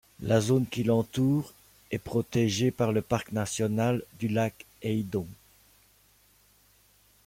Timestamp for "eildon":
4.81-5.27